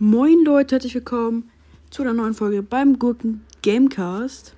Moin 0.00 0.44
Leute, 0.44 0.76
herzlich 0.76 0.94
willkommen 0.94 1.50
zu 1.90 2.02
einer 2.02 2.12
neuen 2.12 2.32
Folge 2.32 2.62
beim 2.62 3.00
Gurken 3.00 3.44
Gamecast. 3.64 4.54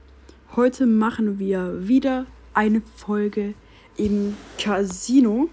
Heute 0.54 0.84
machen 0.84 1.38
wir 1.38 1.88
wieder 1.88 2.26
eine 2.52 2.82
Folge 2.94 3.54
im 3.96 4.36
Casino. 4.58 5.48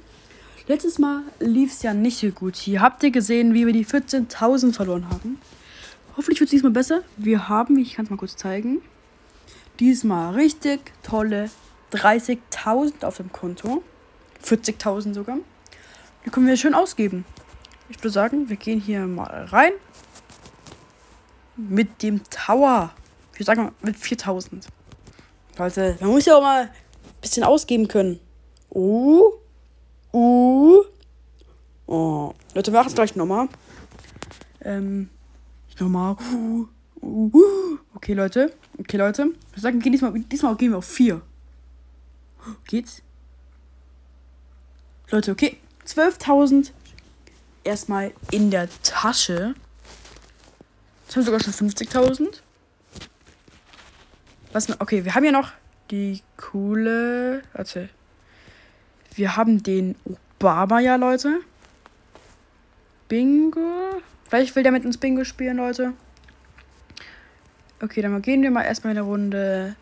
Letztes 0.67 0.99
Mal 0.99 1.21
lief 1.39 1.71
es 1.71 1.83
ja 1.83 1.93
nicht 1.93 2.17
so 2.17 2.27
gut. 2.31 2.57
Hier 2.57 2.81
habt 2.81 3.01
ihr 3.01 3.11
gesehen, 3.11 3.53
wie 3.53 3.65
wir 3.65 3.71
die 3.71 3.85
14.000 3.85 4.73
verloren 4.73 5.09
haben. 5.09 5.39
Hoffentlich 6.17 6.41
wird 6.41 6.49
es 6.49 6.51
diesmal 6.51 6.73
besser. 6.73 7.03
Wir 7.15 7.47
haben, 7.47 7.77
ich 7.77 7.93
kann 7.93 8.03
es 8.03 8.11
mal 8.11 8.17
kurz 8.17 8.35
zeigen, 8.35 8.81
diesmal 9.79 10.33
richtig 10.33 10.81
tolle 11.01 11.49
30.000 11.93 13.05
auf 13.05 13.15
dem 13.15 13.31
Konto. 13.31 13.83
40.000 14.43 15.13
sogar. 15.13 15.37
Die 16.25 16.29
können 16.29 16.45
wir 16.45 16.57
schön 16.57 16.73
ausgeben. 16.73 17.23
Ich 17.89 17.97
würde 17.99 18.09
sagen, 18.09 18.49
wir 18.49 18.57
gehen 18.57 18.79
hier 18.79 19.07
mal 19.07 19.45
rein. 19.45 19.71
Mit 21.55 22.03
dem 22.03 22.21
Tower. 22.29 22.91
Ich 23.33 23.39
würde 23.39 23.45
sagen, 23.45 23.71
mit 23.81 23.97
4000. 23.97 24.67
Leute, 25.57 25.97
man 25.99 26.09
muss 26.09 26.25
ja 26.25 26.35
auch 26.35 26.41
mal 26.41 26.63
ein 26.63 26.69
bisschen 27.21 27.43
ausgeben 27.43 27.87
können. 27.87 28.19
Uh. 28.69 29.31
Uh. 30.13 30.83
Oh. 31.87 32.33
Leute, 32.53 32.71
wir 32.71 32.79
machen 32.79 32.89
es 32.89 32.95
gleich 32.95 33.15
nochmal. 33.15 33.47
Ähm. 34.61 35.09
Nochmal. 35.79 36.17
Uh, 36.33 36.67
uh, 37.01 37.31
uh. 37.33 37.77
Okay, 37.95 38.13
Leute. 38.13 38.53
Okay, 38.79 38.97
Leute. 38.97 39.23
Ich 39.23 39.51
würde 39.51 39.61
sagen, 39.61 39.79
gehen 39.79 39.91
diesmal, 39.91 40.13
diesmal 40.19 40.55
gehen 40.55 40.71
wir 40.71 40.77
auf 40.77 40.85
4. 40.85 41.21
Geht's? 42.65 43.01
Leute, 45.09 45.31
okay. 45.31 45.57
12.000 45.85 46.71
erstmal 47.67 48.13
in 48.31 48.49
der 48.49 48.69
Tasche. 48.81 49.53
Jetzt 51.05 51.15
haben 51.15 51.21
wir 51.21 51.39
sogar 51.39 51.39
schon 51.39 51.53
50.000. 51.53 52.41
Was? 54.53 54.79
Okay, 54.79 55.05
wir 55.05 55.13
haben 55.13 55.23
ja 55.23 55.31
noch 55.31 55.51
die 55.91 56.21
coole. 56.37 57.43
Warte. 57.53 57.89
Wir 59.15 59.35
haben 59.35 59.61
den 59.63 59.95
Obama 60.05 60.79
ja, 60.79 60.95
Leute. 60.95 61.41
Bingo. 63.07 64.01
Vielleicht 64.27 64.55
will 64.55 64.63
der 64.63 64.71
mit 64.71 64.85
uns 64.85 64.97
Bingo 64.97 65.23
spielen, 65.23 65.57
Leute. 65.57 65.93
Okay, 67.81 68.01
dann 68.01 68.21
gehen 68.21 68.41
wir 68.41 68.51
mal 68.51 68.63
erstmal 68.63 68.91
eine 68.91 69.01
Runde 69.01 69.75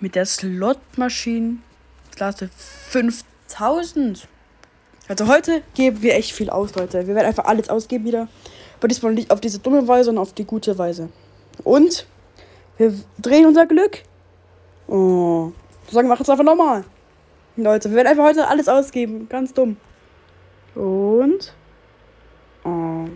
mit 0.00 0.14
der 0.14 0.26
Slotmaschine. 0.26 1.58
Klasse 2.14 2.48
5000. 2.88 4.26
Also 5.08 5.26
heute 5.26 5.62
geben 5.74 6.02
wir 6.02 6.14
echt 6.14 6.32
viel 6.32 6.50
aus, 6.50 6.74
Leute. 6.74 7.06
Wir 7.06 7.14
werden 7.14 7.26
einfach 7.26 7.46
alles 7.46 7.70
ausgeben 7.70 8.04
wieder. 8.04 8.28
Aber 8.78 8.88
diesmal 8.88 9.14
nicht 9.14 9.30
auf 9.30 9.40
diese 9.40 9.58
dumme 9.58 9.88
Weise, 9.88 10.04
sondern 10.04 10.22
auf 10.22 10.34
die 10.34 10.44
gute 10.44 10.76
Weise. 10.76 11.08
Und 11.64 12.06
wir 12.76 12.94
drehen 13.18 13.46
unser 13.46 13.66
Glück. 13.66 14.02
Oh. 14.86 15.52
So 15.86 15.94
sagen 15.94 16.08
wir 16.08 16.20
es 16.20 16.28
einfach 16.28 16.44
nochmal. 16.44 16.84
Leute, 17.56 17.88
wir 17.88 17.96
werden 17.96 18.08
einfach 18.08 18.24
heute 18.24 18.46
alles 18.46 18.68
ausgeben. 18.68 19.28
Ganz 19.28 19.54
dumm. 19.54 19.78
Und. 20.74 21.54
Oh. 22.64 23.06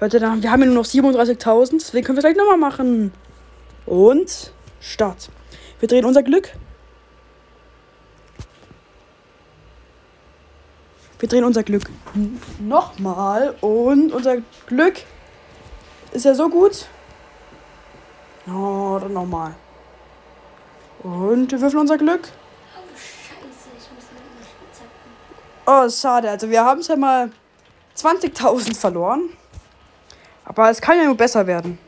Leute, 0.00 0.20
wir 0.20 0.52
haben 0.52 0.60
ja 0.60 0.66
nur 0.66 0.74
noch 0.76 0.84
37.000. 0.84 1.80
Deswegen 1.80 2.06
können 2.06 2.16
wir 2.16 2.24
es 2.24 2.24
gleich 2.24 2.36
nochmal 2.36 2.56
machen. 2.56 3.12
Und. 3.86 4.52
Start. 4.80 5.28
Wir 5.80 5.88
drehen 5.88 6.04
unser 6.04 6.22
Glück. 6.22 6.52
Wir 11.18 11.28
drehen 11.28 11.44
unser 11.44 11.62
Glück 11.62 11.90
nochmal. 12.60 13.56
Und 13.60 14.12
unser 14.12 14.38
Glück 14.66 15.02
ist 16.12 16.24
ja 16.24 16.34
so 16.34 16.48
gut. 16.48 16.86
Oh, 18.46 18.98
dann 19.00 19.12
nochmal. 19.12 19.54
Und 21.02 21.50
wir 21.50 21.60
würfeln 21.60 21.80
unser 21.80 21.98
Glück. 21.98 22.28
Oh, 22.28 22.96
scheiße, 22.96 23.68
ich 23.76 23.90
muss 23.94 24.04
Spitzhacke. 24.64 25.86
Oh, 25.86 25.90
schade. 25.90 26.30
Also 26.30 26.48
wir 26.48 26.64
haben 26.64 26.80
es 26.80 26.88
ja 26.88 26.96
mal 26.96 27.30
20.000 27.96 28.76
verloren. 28.76 29.30
Aber 30.44 30.70
es 30.70 30.80
kann 30.80 30.98
ja 30.98 31.04
nur 31.04 31.16
besser 31.16 31.46
werden. 31.46 31.78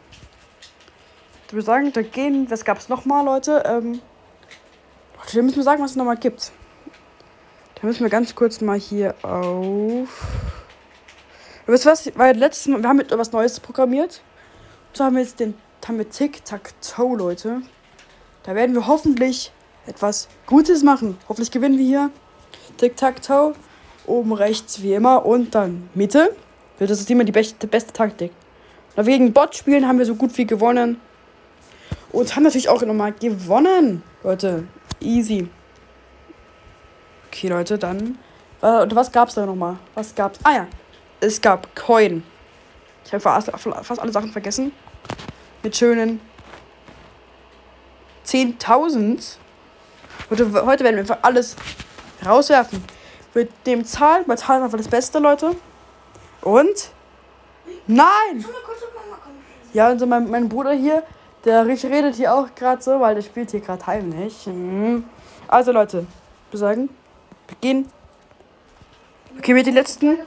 Ich 1.46 1.52
würde 1.52 1.64
sagen, 1.64 1.92
da 1.92 2.02
gehen, 2.02 2.50
was 2.50 2.64
gab 2.64 2.78
es 2.78 2.88
nochmal, 2.88 3.24
Leute? 3.24 3.62
Ähm, 3.64 4.00
Leute, 5.18 5.34
wir 5.34 5.42
müssen 5.42 5.62
sagen, 5.62 5.82
was 5.82 5.92
es 5.92 5.96
nochmal 5.96 6.16
gibt. 6.16 6.52
Da 7.80 7.86
müssen 7.86 8.02
wir 8.02 8.10
ganz 8.10 8.34
kurz 8.34 8.60
mal 8.60 8.78
hier 8.78 9.14
auf. 9.22 10.08
Wisst 11.66 11.86
ihr 11.86 11.92
was? 11.92 12.10
Weil 12.16 12.36
letztes 12.36 12.66
Mal, 12.66 12.82
wir 12.82 12.88
haben 12.88 12.98
mit 12.98 13.10
etwas 13.10 13.32
Neues 13.32 13.58
programmiert. 13.58 14.22
Und 14.88 14.96
so 14.96 15.04
haben 15.04 15.16
wir 15.16 15.22
jetzt 15.22 15.40
den 15.40 15.54
haben 15.86 15.96
wir 15.96 16.10
Tic-Tac-Toe, 16.10 17.16
Leute. 17.16 17.62
Da 18.42 18.54
werden 18.54 18.74
wir 18.74 18.86
hoffentlich 18.86 19.50
etwas 19.86 20.28
Gutes 20.46 20.82
machen. 20.82 21.16
Hoffentlich 21.28 21.50
gewinnen 21.50 21.78
wir 21.78 21.84
hier. 21.86 22.10
Tic-Tac-Toe. 22.76 23.54
Oben 24.06 24.32
rechts 24.34 24.82
wie 24.82 24.92
immer. 24.92 25.24
Und 25.24 25.54
dann 25.54 25.88
Mitte. 25.94 26.36
Das 26.78 26.90
ist 26.90 27.10
immer 27.10 27.24
die 27.24 27.32
beste, 27.32 27.66
beste 27.66 27.92
Taktik. 27.92 28.30
Und 28.94 29.06
wegen 29.06 29.32
Bot 29.32 29.54
spielen 29.54 29.88
haben 29.88 29.98
wir 29.98 30.06
so 30.06 30.16
gut 30.16 30.36
wie 30.36 30.46
gewonnen. 30.46 31.00
Und 32.12 32.36
haben 32.36 32.42
natürlich 32.42 32.68
auch 32.68 32.82
nochmal 32.82 33.12
gewonnen. 33.12 34.02
Leute, 34.22 34.66
easy. 35.00 35.48
Okay, 37.32 37.48
Leute, 37.48 37.78
dann. 37.78 38.18
Äh, 38.60 38.86
was 38.90 39.12
gab's 39.12 39.34
da 39.34 39.46
nochmal? 39.46 39.76
Was 39.94 40.14
gab's? 40.14 40.40
Ah 40.42 40.52
ja, 40.52 40.66
es 41.20 41.40
gab 41.40 41.74
Coin. 41.76 42.24
Ich 43.04 43.12
habe 43.12 43.20
fast, 43.20 43.50
fast 43.50 44.00
alle 44.00 44.10
Sachen 44.10 44.32
vergessen. 44.32 44.72
Mit 45.62 45.76
schönen 45.76 46.20
10.000. 48.26 49.36
Heute, 50.28 50.66
heute 50.66 50.84
werden 50.84 50.96
wir 50.96 51.00
einfach 51.00 51.18
alles 51.22 51.54
rauswerfen. 52.26 52.82
Mit 53.32 53.50
dem 53.64 53.84
Zahlen, 53.84 54.24
bei 54.26 54.34
Zahlen 54.34 54.64
einfach 54.64 54.78
das 54.78 54.88
Beste, 54.88 55.20
Leute. 55.20 55.54
Und. 56.42 56.90
Nein! 57.86 58.44
Ja, 59.72 59.90
und 59.90 60.00
so 60.00 60.06
mein, 60.06 60.28
mein 60.28 60.48
Bruder 60.48 60.72
hier, 60.72 61.04
der 61.44 61.64
redet 61.64 62.16
hier 62.16 62.34
auch 62.34 62.54
gerade 62.56 62.82
so, 62.82 62.98
weil 62.98 63.14
der 63.14 63.22
spielt 63.22 63.52
hier 63.52 63.60
gerade 63.60 63.86
heimlich. 63.86 64.46
Mhm. 64.46 65.04
Also 65.46 65.70
Leute, 65.70 66.06
wir 66.50 66.58
sagen, 66.58 66.88
beginn. 67.50 67.86
Okay, 69.38 69.54
mit 69.54 69.66
den 69.66 69.74
letzten. 69.74 70.18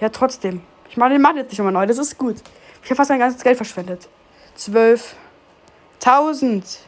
Ja, 0.00 0.08
trotzdem. 0.10 0.62
Ich 0.88 0.96
meine, 0.96 1.14
den 1.14 1.22
mache 1.22 1.38
jetzt 1.38 1.50
nicht 1.50 1.58
immer 1.58 1.70
neu, 1.70 1.86
das 1.86 1.98
ist 1.98 2.16
gut. 2.16 2.36
Ich 2.82 2.90
habe 2.90 2.96
fast 2.96 3.10
mein 3.10 3.18
ganzes 3.18 3.42
Geld 3.42 3.56
verschwendet. 3.56 4.08
12.000. 4.56 6.78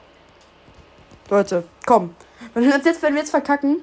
Leute, 1.28 1.64
komm. 1.86 2.14
Wenn 2.54 2.64
wir, 2.64 2.70
jetzt, 2.70 3.02
wenn 3.02 3.12
wir 3.14 3.20
jetzt 3.20 3.30
verkacken. 3.30 3.82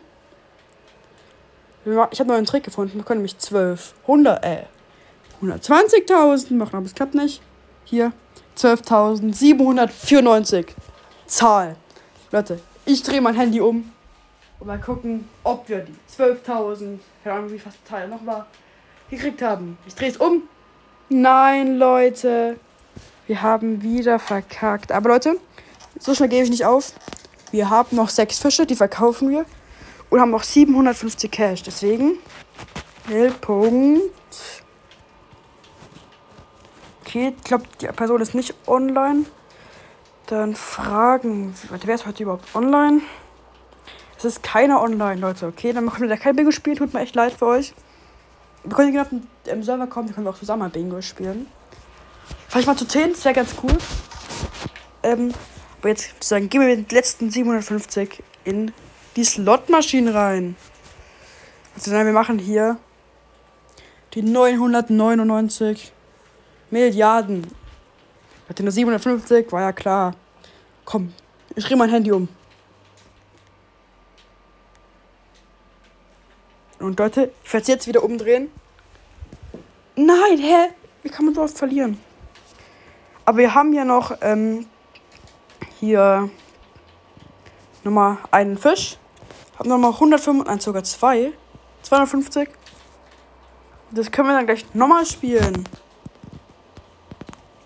Ich 2.12 2.20
habe 2.20 2.34
einen 2.34 2.46
Trick 2.46 2.64
gefunden. 2.64 2.96
Wir 2.96 3.04
können 3.04 3.20
nämlich 3.20 3.38
12, 3.38 3.94
100, 4.04 4.44
äh, 4.44 4.64
120.000 5.42 6.56
machen, 6.56 6.76
aber 6.76 6.86
es 6.86 6.96
klappt 6.96 7.16
nicht. 7.16 7.42
Hier, 7.86 8.12
12.794. 8.58 10.66
Zahl. 11.28 11.78
Leute, 12.32 12.60
ich 12.86 13.04
drehe 13.04 13.22
mein 13.22 13.36
Handy 13.36 13.62
um 13.62 13.94
und 14.60 14.68
mal 14.68 14.80
gucken, 14.80 15.28
ob 15.44 15.70
wir 15.70 15.80
die 15.80 15.94
12.000, 16.18 17.00
keine 17.24 17.36
Ahnung, 17.36 17.52
wie 17.52 17.60
fast 17.60 17.78
Teil 17.86 18.08
noch 18.08 18.26
war, 18.26 18.48
gekriegt 19.10 19.42
haben. 19.42 19.78
Ich 19.86 19.96
drehe 19.96 20.10
es 20.10 20.18
um. 20.18 20.44
Nein, 21.10 21.78
Leute. 21.78 22.60
Wir 23.28 23.42
haben 23.42 23.84
wieder 23.84 24.20
verkackt. 24.20 24.92
Aber 24.92 25.10
Leute, 25.10 25.38
so 26.00 26.16
schnell 26.16 26.30
gebe 26.30 26.44
ich 26.44 26.50
nicht 26.50 26.66
auf. 26.66 26.94
Wir 27.52 27.70
haben 27.70 27.96
noch 27.96 28.10
sechs 28.10 28.40
Fische, 28.40 28.66
die 28.66 28.76
verkaufen 28.76 29.30
wir. 29.30 29.46
Und 30.10 30.22
haben 30.22 30.32
noch 30.32 30.44
750 30.44 31.32
Cash. 31.32 31.64
Deswegen. 31.64 32.18
Punkt. 33.42 34.12
Okay, 37.02 37.34
ich 37.38 37.44
glaube, 37.44 37.64
die 37.80 37.88
Person 37.88 38.22
ist 38.22 38.36
nicht 38.36 38.54
online. 38.68 39.26
Dann 40.26 40.56
fragen. 40.56 41.54
Warte, 41.70 41.88
wer 41.88 41.96
ist 41.96 42.06
heute 42.06 42.24
überhaupt 42.24 42.54
online? 42.54 43.02
Es 44.18 44.26
ist 44.26 44.42
keiner 44.42 44.82
online, 44.82 45.22
Leute. 45.22 45.46
Okay, 45.46 45.74
dann 45.74 45.86
machen 45.86 46.02
wir 46.02 46.10
da 46.10 46.18
kein 46.18 46.36
Bingo 46.36 46.52
spielen. 46.52 46.78
Tut 46.78 46.94
mir 46.94 47.02
echt 47.02 47.16
leid 47.16 47.34
für 47.34 47.46
euch. 47.46 47.74
Wir 48.64 48.76
können 48.76 48.92
gerne 48.92 49.04
auf 49.04 49.10
den 49.10 49.28
ähm, 49.46 49.64
Server 49.64 49.86
kommen. 49.86 50.08
Wir 50.08 50.16
können 50.16 50.28
auch 50.28 50.38
zusammen 50.38 50.72
Bingo 50.72 51.02
spielen. 51.02 51.46
Vielleicht 52.48 52.68
mal 52.68 52.76
zu 52.76 52.88
10, 52.88 53.12
das 53.12 53.26
wäre 53.26 53.36
ganz 53.36 53.54
cool. 53.62 53.78
Ähm, 55.04 55.34
aber 55.80 55.90
jetzt 55.90 56.08
würde 56.08 56.18
ich 56.22 56.28
sagen, 56.28 56.50
gehen 56.50 56.62
wir 56.62 56.76
mit 56.76 56.90
den 56.90 56.96
letzten 56.96 57.30
750 57.30 58.24
in 58.44 58.72
die 59.16 59.24
Slotmaschine 59.24 60.14
rein. 60.14 60.56
Also 61.76 61.92
dann, 61.92 62.06
wir 62.06 62.14
machen 62.14 62.40
hier 62.40 62.78
die 64.16 64.24
999 64.24 65.94
Milliarden. 66.72 67.46
Hatte 68.50 68.64
nur 68.64 68.72
750, 68.72 69.52
war 69.52 69.62
ja 69.62 69.72
klar. 69.74 70.16
Komm, 70.86 71.14
ich 71.56 71.66
drehe 71.66 71.78
mein 71.78 71.90
Handy 71.90 72.12
um. 72.12 72.28
Und 76.80 77.00
Leute, 77.00 77.32
ich 77.44 77.54
werde 77.54 77.62
es 77.64 77.68
jetzt 77.68 77.88
wieder 77.88 78.04
umdrehen. 78.04 78.52
Nein, 79.96 80.38
hä? 80.38 80.70
Wie 81.02 81.10
kann 81.10 81.26
man 81.26 81.34
so 81.34 81.42
oft 81.42 81.58
verlieren? 81.58 82.00
Aber 83.26 83.40
wir 83.40 83.56
haben 83.56 83.74
ja 83.74 83.84
noch 83.84 84.16
ähm, 84.22 84.68
hier 85.80 86.30
nochmal 87.84 88.18
einen 88.32 88.58
Fisch. 88.58 88.98
Haben 89.58 89.70
nochmal 89.70 89.94
105, 89.94 90.62
sogar 90.62 90.84
zwei. 90.84 91.34
250. 91.82 92.50
Das 93.92 94.12
können 94.12 94.28
wir 94.28 94.36
dann 94.36 94.46
gleich 94.46 94.66
nochmal 94.74 95.06
spielen. 95.06 95.68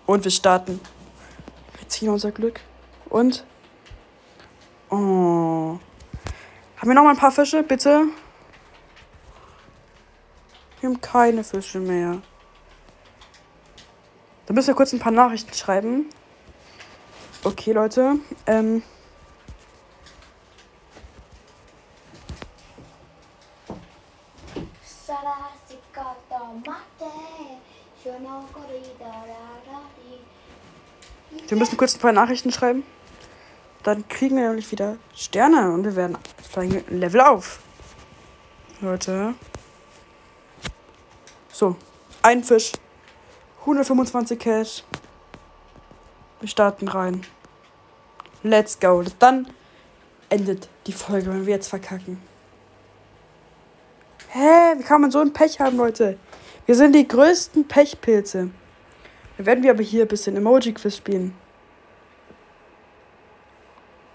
Und 0.06 0.24
wir 0.24 0.30
starten. 0.30 0.80
Wir 1.78 1.88
ziehen 1.88 2.08
unser 2.08 2.30
Glück. 2.30 2.60
Und. 3.08 3.44
Oh. 4.90 5.78
Haben 6.76 6.88
wir 6.88 6.94
noch 6.94 7.04
mal 7.04 7.10
ein 7.10 7.16
paar 7.16 7.30
Fische, 7.30 7.62
bitte? 7.62 8.06
Wir 10.82 10.88
haben 10.88 11.00
keine 11.00 11.44
Fische 11.44 11.78
mehr. 11.78 12.20
Da 14.46 14.52
müssen 14.52 14.66
wir 14.66 14.74
kurz 14.74 14.92
ein 14.92 14.98
paar 14.98 15.12
Nachrichten 15.12 15.54
schreiben. 15.54 16.10
Okay, 17.44 17.70
Leute. 17.70 18.16
Ähm. 18.48 18.82
Wir 31.46 31.56
müssen 31.56 31.76
kurz 31.76 31.94
ein 31.94 32.00
paar 32.00 32.10
Nachrichten 32.10 32.50
schreiben. 32.50 32.82
Dann 33.84 34.08
kriegen 34.08 34.36
wir 34.36 34.48
nämlich 34.48 34.72
wieder 34.72 34.96
Sterne 35.14 35.70
und 35.70 35.84
wir 35.84 35.94
werden 35.94 36.18
Level 36.88 37.20
auf. 37.20 37.60
Leute. 38.80 39.36
So, 41.52 41.76
ein 42.22 42.42
Fisch. 42.42 42.72
125 43.60 44.38
Cash. 44.38 44.84
Wir 46.40 46.48
starten 46.48 46.88
rein. 46.88 47.26
Let's 48.42 48.80
go. 48.80 49.04
Dann 49.18 49.46
endet 50.30 50.68
die 50.86 50.94
Folge, 50.94 51.28
wenn 51.28 51.44
wir 51.44 51.54
jetzt 51.54 51.68
verkacken. 51.68 52.20
Hä? 54.30 54.78
Wie 54.78 54.82
kann 54.82 55.02
man 55.02 55.10
so 55.10 55.20
ein 55.20 55.34
Pech 55.34 55.60
haben, 55.60 55.76
Leute? 55.76 56.18
Wir 56.64 56.74
sind 56.74 56.94
die 56.94 57.06
größten 57.06 57.68
Pechpilze. 57.68 58.48
Dann 59.36 59.46
werden 59.46 59.62
wir 59.62 59.72
aber 59.72 59.82
hier 59.82 60.02
ein 60.02 60.08
bisschen 60.08 60.36
Emoji-Quiz 60.36 60.96
spielen. 60.96 61.34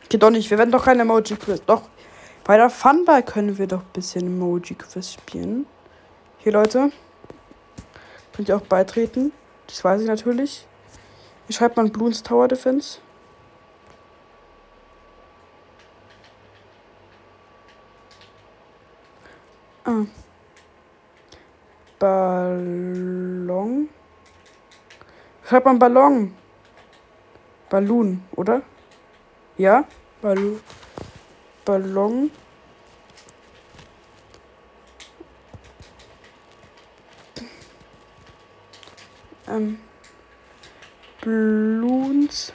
Geht 0.10 0.24
doch 0.24 0.32
nicht. 0.32 0.50
Wir 0.50 0.58
werden 0.58 0.72
doch 0.72 0.86
kein 0.86 1.00
Emoji-Quiz. 1.00 1.62
Doch. 1.68 1.84
Bei 2.44 2.58
der 2.58 2.72
Funball 2.72 3.22
können 3.22 3.60
wir 3.60 3.68
doch 3.68 3.82
ein 3.82 3.94
bisschen 3.94 4.26
Emoji-Quiz 4.26 5.14
spielen. 5.14 5.68
Hier, 6.40 6.54
Leute. 6.54 6.92
Könnt 8.38 8.50
ihr 8.50 8.56
auch 8.56 8.62
beitreten. 8.62 9.34
Das 9.66 9.84
weiß 9.84 10.02
ich 10.02 10.08
natürlich. 10.08 10.68
Wie 11.48 11.54
schreibt 11.54 11.76
man 11.76 11.92
Bloons 11.92 12.22
Tower 12.22 12.48
Defense? 12.48 13.00
Ah. 19.84 20.06
Ballon. 21.98 23.90
Schreibt 25.44 25.66
man 25.66 25.80
Ballon. 25.80 26.36
Balloon, 27.70 28.24
oder? 28.36 28.62
Ja? 29.58 29.86
Ballon. 30.22 30.62
Ballon. 31.66 32.30
Ähm. 39.48 39.80
Balloons. 41.22 42.54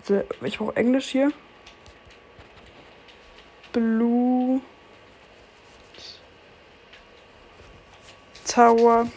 Also, 0.00 0.22
ich 0.42 0.58
brauche 0.58 0.76
Englisch 0.76 1.08
hier. 1.08 1.32
Blue. 3.72 4.60
Tower. 8.46 9.08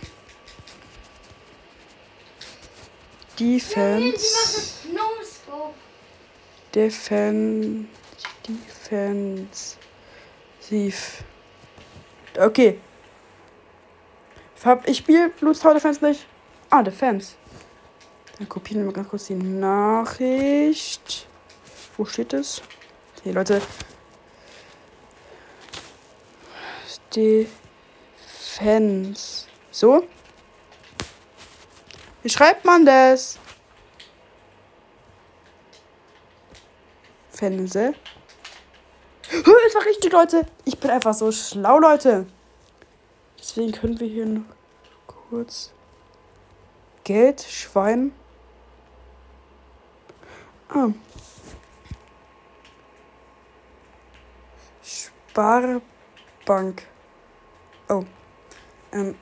Defense. 3.39 4.87
Defense. 6.75 7.85
Defensiv. 8.47 9.77
Okay. 12.37 12.79
Ich 14.85 14.97
spiele 14.97 15.29
Blue 15.29 15.53
Tower 15.53 15.73
Defense 15.73 16.05
nicht. 16.05 16.27
Ah, 16.73 16.81
Defense. 16.81 17.35
Dann 18.37 18.47
kopieren 18.47 18.85
wir 18.85 18.93
ganz 18.93 19.09
kurz 19.09 19.27
die 19.27 19.35
Nachricht. 19.35 21.27
Wo 21.97 22.05
steht 22.05 22.31
es? 22.31 22.61
Hier, 23.23 23.33
Leute. 23.33 23.61
Defense. 27.13 28.67
So. 29.69 30.07
Wie 32.23 32.29
schreibt 32.29 32.63
man 32.63 32.85
das? 32.85 33.37
Fense. 37.31 37.93
Es 39.29 39.75
war 39.75 39.85
richtig, 39.85 40.13
Leute. 40.13 40.45
Ich 40.63 40.79
bin 40.79 40.89
einfach 40.89 41.13
so 41.13 41.31
schlau, 41.33 41.79
Leute. 41.79 42.25
Deswegen 43.37 43.73
können 43.73 43.99
wir 43.99 44.07
hier 44.07 44.25
noch 44.25 44.43
kurz 45.07 45.71
Geld, 47.03 47.41
Schwein. 47.41 48.13
Ah. 50.69 50.89
Sparbank. 54.83 56.83
Oh. 57.89 58.05
Ähm. 58.91 59.15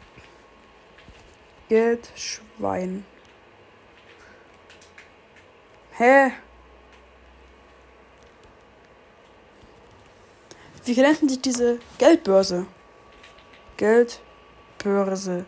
Geld, 1.70 2.12
Schwein. 2.16 3.06
Hä? 5.92 6.32
Wie 10.86 11.02
nennt 11.02 11.30
sich 11.30 11.42
diese 11.42 11.80
Geldbörse? 11.98 12.66
Geldbörse. 13.78 15.46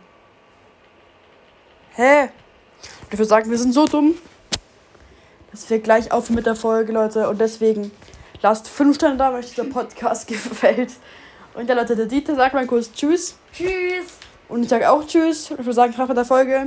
Hä? 1.94 2.30
Ich 3.12 3.18
würde 3.18 3.26
sagen, 3.26 3.52
wir 3.52 3.58
sind 3.58 3.74
so 3.74 3.86
dumm, 3.86 4.16
dass 5.52 5.70
wir 5.70 5.80
gleich 5.80 6.12
aufhören 6.14 6.36
mit 6.36 6.46
der 6.46 6.56
Folge, 6.56 6.94
Leute. 6.94 7.28
Und 7.30 7.42
deswegen 7.42 7.92
lasst 8.42 8.70
5 8.70 8.96
Sterne 8.96 9.18
da, 9.18 9.32
wenn 9.32 9.40
euch 9.40 9.50
dieser 9.50 9.66
Podcast 9.66 10.28
gefällt. 10.30 10.94
Und 11.54 11.68
ja, 11.68 11.76
Leute, 11.76 11.98
der 11.98 12.06
Dieter 12.06 12.36
sagt 12.36 12.54
mal 12.54 12.66
kurz 12.66 12.94
Tschüss. 12.94 13.36
Tschüss. 13.54 14.20
Und 14.48 14.64
ich 14.64 14.70
sage 14.70 14.90
auch 14.90 15.06
Tschüss. 15.06 15.52
Ich 15.52 15.58
würde 15.58 15.74
sagen, 15.74 15.92
ich 15.92 15.98
mache 15.98 16.08
mit 16.08 16.18
der 16.18 16.26
Folge. 16.26 16.66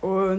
Und 0.00 0.38